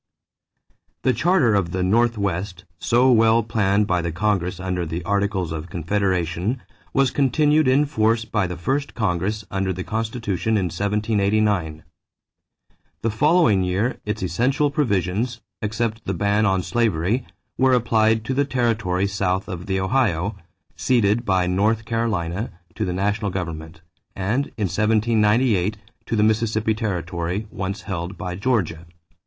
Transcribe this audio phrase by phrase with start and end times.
[1.03, 5.69] This Charter of the Northwest, so well planned by the Congress under the Articles of
[5.69, 6.59] Confederation,
[6.91, 11.83] was continued in force by the first Congress under the Constitution in 1789.
[13.03, 17.23] The following year its essential provisions, except the ban on slavery,
[17.59, 20.35] were applied to the territory south of the Ohio,
[20.75, 23.81] ceded by North Carolina to the national government,
[24.15, 25.77] and in 1798
[26.07, 28.87] to the Mississippi territory, once held by Georgia.